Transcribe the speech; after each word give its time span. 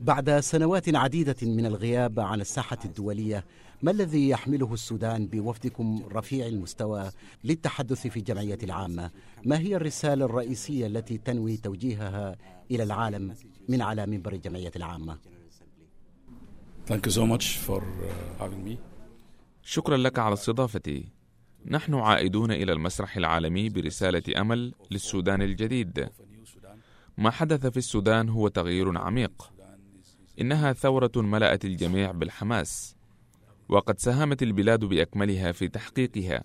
بعد 0.00 0.40
سنوات 0.40 0.94
عديدة 0.94 1.36
من 1.42 1.66
الغياب 1.66 2.20
عن 2.20 2.40
الساحة 2.40 2.78
الدولية 2.84 3.44
ما 3.82 3.90
الذي 3.90 4.28
يحمله 4.28 4.74
السودان 4.74 5.26
بوفدكم 5.26 6.02
رفيع 6.12 6.46
المستوى 6.46 7.10
للتحدث 7.44 8.06
في 8.06 8.16
الجمعية 8.16 8.58
العامة؟ 8.62 9.10
ما 9.44 9.58
هي 9.58 9.76
الرسالة 9.76 10.24
الرئيسية 10.24 10.86
التي 10.86 11.18
تنوي 11.18 11.56
توجيهها 11.56 12.36
إلى 12.70 12.82
العالم 12.82 13.34
من 13.68 13.82
على 13.82 14.06
منبر 14.06 14.32
الجمعية 14.32 14.72
العامة؟ 14.76 15.18
Uh. 16.88 16.94
شكرا 19.62 19.96
لك 19.96 20.18
على 20.18 20.32
استضافتي. 20.32 21.08
نحن 21.66 21.94
عائدون 21.94 22.50
إلى 22.50 22.72
المسرح 22.72 23.16
العالمي 23.16 23.68
برسالة 23.68 24.40
أمل 24.40 24.74
للسودان 24.90 25.42
الجديد. 25.42 26.08
ما 27.18 27.30
حدث 27.30 27.66
في 27.66 27.76
السودان 27.76 28.28
هو 28.28 28.48
تغيير 28.48 28.98
عميق. 28.98 29.52
إنها 30.40 30.72
ثورة 30.72 31.12
ملأت 31.16 31.64
الجميع 31.64 32.10
بالحماس 32.10 32.96
وقد 33.68 33.98
ساهمت 33.98 34.42
البلاد 34.42 34.84
بأكملها 34.84 35.52
في 35.52 35.68
تحقيقها. 35.68 36.44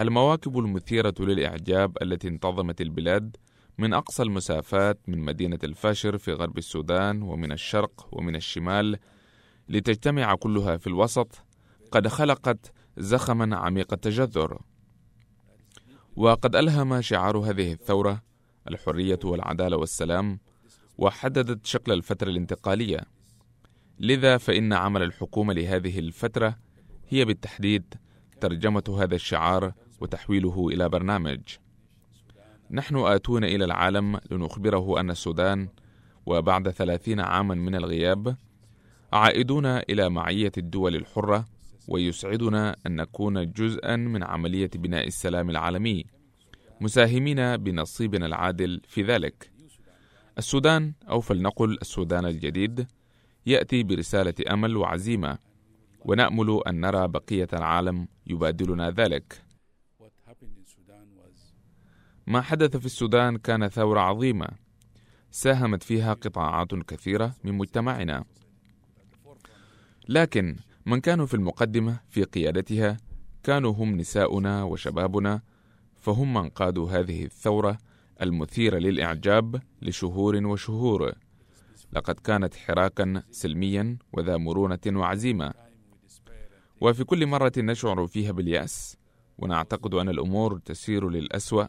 المواكب 0.00 0.58
المثيرة 0.58 1.14
للإعجاب 1.20 1.96
التي 2.02 2.28
انتظمت 2.28 2.80
البلاد 2.80 3.36
من 3.78 3.94
أقصى 3.94 4.22
المسافات 4.22 4.98
من 5.08 5.18
مدينة 5.18 5.58
الفاشر 5.64 6.18
في 6.18 6.32
غرب 6.32 6.58
السودان 6.58 7.22
ومن 7.22 7.52
الشرق 7.52 8.08
ومن 8.12 8.36
الشمال 8.36 8.98
لتجتمع 9.68 10.34
كلها 10.34 10.76
في 10.76 10.86
الوسط 10.86 11.44
قد 11.92 12.08
خلقت 12.08 12.72
زخما 12.96 13.56
عميق 13.56 13.92
التجذر. 13.92 14.60
وقد 16.16 16.56
ألهم 16.56 17.00
شعار 17.00 17.38
هذه 17.38 17.72
الثورة 17.72 18.29
الحرية 18.68 19.18
والعدالة 19.24 19.76
والسلام 19.76 20.38
وحددت 20.98 21.66
شكل 21.66 21.92
الفترة 21.92 22.30
الانتقالية. 22.30 23.00
لذا 23.98 24.36
فإن 24.36 24.72
عمل 24.72 25.02
الحكومة 25.02 25.52
لهذه 25.52 25.98
الفترة 25.98 26.56
هي 27.08 27.24
بالتحديد 27.24 27.94
ترجمة 28.40 28.96
هذا 29.02 29.14
الشعار 29.14 29.72
وتحويله 30.00 30.68
إلى 30.68 30.88
برنامج. 30.88 31.40
نحن 32.70 32.96
آتون 32.96 33.44
إلى 33.44 33.64
العالم 33.64 34.20
لنخبره 34.30 35.00
أن 35.00 35.10
السودان 35.10 35.68
وبعد 36.26 36.70
ثلاثين 36.70 37.20
عاما 37.20 37.54
من 37.54 37.74
الغياب 37.74 38.36
عائدون 39.12 39.66
إلى 39.66 40.10
معية 40.10 40.52
الدول 40.58 40.96
الحرة 40.96 41.44
ويسعدنا 41.88 42.76
أن 42.86 42.96
نكون 42.96 43.52
جزءا 43.52 43.96
من 43.96 44.22
عملية 44.22 44.70
بناء 44.74 45.06
السلام 45.06 45.50
العالمي. 45.50 46.04
مساهمين 46.80 47.56
بنصيبنا 47.56 48.26
العادل 48.26 48.80
في 48.84 49.02
ذلك. 49.02 49.50
السودان 50.38 50.92
أو 51.08 51.20
فلنقل 51.20 51.78
السودان 51.82 52.24
الجديد 52.24 52.86
يأتي 53.46 53.82
برسالة 53.82 54.34
أمل 54.50 54.76
وعزيمة 54.76 55.38
ونأمل 56.04 56.62
أن 56.66 56.80
نرى 56.80 57.08
بقية 57.08 57.48
العالم 57.52 58.08
يبادلنا 58.26 58.90
ذلك. 58.90 59.42
ما 62.26 62.40
حدث 62.40 62.76
في 62.76 62.86
السودان 62.86 63.36
كان 63.36 63.68
ثورة 63.68 64.00
عظيمة 64.00 64.48
ساهمت 65.30 65.82
فيها 65.82 66.14
قطاعات 66.14 66.74
كثيرة 66.74 67.34
من 67.44 67.52
مجتمعنا. 67.52 68.24
لكن 70.08 70.56
من 70.86 71.00
كانوا 71.00 71.26
في 71.26 71.34
المقدمة 71.34 72.00
في 72.08 72.24
قيادتها 72.24 72.96
كانوا 73.42 73.72
هم 73.72 73.96
نساؤنا 73.96 74.62
وشبابنا 74.62 75.42
فهم 76.00 76.34
من 76.34 76.48
قادوا 76.48 76.90
هذه 76.90 77.24
الثورة 77.24 77.78
المثيرة 78.22 78.78
للإعجاب 78.78 79.62
لشهور 79.82 80.46
وشهور. 80.46 81.12
لقد 81.92 82.14
كانت 82.14 82.54
حراكا 82.54 83.22
سلميا 83.30 83.98
وذا 84.12 84.36
مرونة 84.36 84.78
وعزيمة. 84.86 85.52
وفي 86.80 87.04
كل 87.04 87.26
مرة 87.26 87.52
نشعر 87.58 88.06
فيها 88.06 88.32
باليأس 88.32 88.96
ونعتقد 89.38 89.94
أن 89.94 90.08
الأمور 90.08 90.58
تسير 90.58 91.10
للأسوأ 91.10 91.64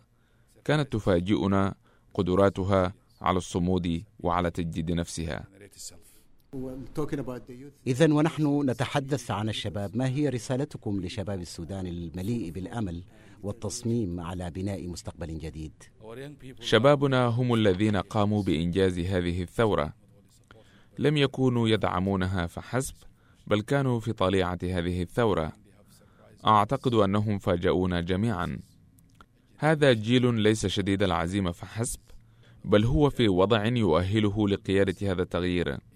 كانت 0.66 0.94
تفاجئنا 0.94 1.76
قدراتها 2.14 2.94
على 3.22 3.38
الصمود 3.38 4.04
وعلى 4.20 4.52
تجديد 4.52 4.92
نفسها. 4.92 5.48
إذا 7.88 8.14
ونحن 8.14 8.70
نتحدث 8.70 9.32
عن 9.32 9.50
الشباب. 9.50 9.98
ما 9.98 10.08
هي 10.08 10.30
رسالتكم 10.30 11.02
لشباب 11.02 11.42
السودان 11.42 11.88
المليء 11.88 12.52
بالأمل 12.52 13.04
والتصميم 13.44 14.20
على 14.20 14.50
بناء 14.50 14.88
مستقبل 14.88 15.40
جديد؟ 15.40 15.72
شبابنا 16.60 17.26
هم 17.26 17.54
الذين 17.54 17.98
قاموا 17.98 18.44
بإنجاز 18.44 19.00
هذه 19.00 19.42
الثورة. 19.42 19.94
لم 21.00 21.18
يكونوا 21.18 21.70
يدعمونها 21.70 22.48
فحسب 22.48 22.96
بل 23.48 23.62
كانوا 23.62 24.00
في 24.00 24.14
طليعة 24.14 24.60
هذه 24.64 25.02
الثورة. 25.02 25.52
أعتقد 26.48 26.94
أنهم 26.94 27.40
فاجؤونا 27.40 28.02
جميعا. 28.02 28.60
هذا 29.58 29.94
جيل 29.94 30.34
ليس 30.34 30.66
شديد 30.66 31.04
العزيمة 31.04 31.52
فحسب 31.52 32.00
بل 32.66 32.86
هو 32.86 33.10
في 33.10 33.30
وضع 33.30 33.66
يؤهله 33.66 34.50
لقيادة 34.50 35.12
هذا 35.12 35.22
التغيير. 35.22 35.91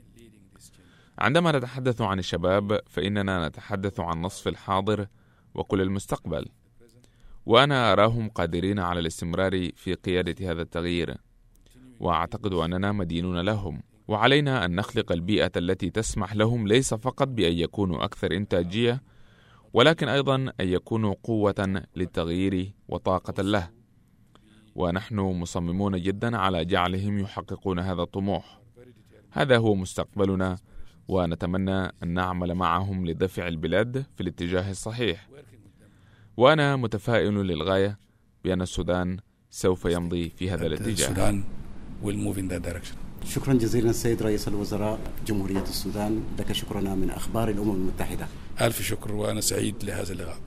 عندما 1.19 1.51
نتحدث 1.51 2.01
عن 2.01 2.19
الشباب 2.19 2.79
فإننا 2.89 3.47
نتحدث 3.47 3.99
عن 3.99 4.21
نصف 4.21 4.47
الحاضر 4.47 5.07
وكل 5.55 5.81
المستقبل. 5.81 6.45
وأنا 7.45 7.91
أراهم 7.93 8.29
قادرين 8.29 8.79
على 8.79 8.99
الاستمرار 8.99 9.69
في 9.75 9.93
قيادة 9.93 10.51
هذا 10.51 10.61
التغيير. 10.61 11.17
وأعتقد 11.99 12.53
أننا 12.53 12.91
مدينون 12.91 13.39
لهم. 13.39 13.83
وعلينا 14.07 14.65
أن 14.65 14.75
نخلق 14.75 15.11
البيئة 15.11 15.51
التي 15.57 15.89
تسمح 15.89 16.35
لهم 16.35 16.67
ليس 16.67 16.93
فقط 16.93 17.27
بأن 17.27 17.53
يكونوا 17.53 18.03
أكثر 18.03 18.31
إنتاجية 18.31 19.03
ولكن 19.73 20.07
أيضا 20.07 20.35
أن 20.35 20.51
يكونوا 20.67 21.15
قوة 21.23 21.83
للتغيير 21.95 22.73
وطاقة 22.87 23.43
له. 23.43 23.69
ونحن 24.75 25.19
مصممون 25.19 26.01
جدا 26.01 26.37
على 26.37 26.65
جعلهم 26.65 27.19
يحققون 27.19 27.79
هذا 27.79 28.01
الطموح. 28.01 28.61
هذا 29.31 29.57
هو 29.57 29.75
مستقبلنا 29.75 30.57
ونتمنى 31.07 31.85
أن 32.03 32.07
نعمل 32.07 32.53
معهم 32.53 33.07
لدفع 33.07 33.47
البلاد 33.47 34.05
في 34.16 34.21
الاتجاه 34.21 34.71
الصحيح. 34.71 35.27
وأنا 36.38 36.75
متفائل 36.75 37.33
للغاية 37.33 37.97
بأن 38.43 38.61
السودان 38.61 39.17
سوف 39.49 39.85
يمضي 39.85 40.29
في 40.29 40.51
هذا 40.51 40.65
الاتجاه. 40.65 41.44
شكرا 43.25 43.53
جزيلا 43.53 43.89
السيد 43.89 44.21
رئيس 44.21 44.47
الوزراء 44.47 44.99
جمهورية 45.27 45.61
السودان. 45.61 46.23
لك 46.39 46.51
شكرنا 46.51 46.95
من 46.95 47.09
أخبار 47.09 47.49
الأمم 47.49 47.71
المتحدة. 47.71 48.27
ألف 48.61 48.81
شكر 48.81 49.15
وأنا 49.15 49.41
سعيد 49.41 49.83
لهذا 49.83 50.13
اللقاء. 50.13 50.38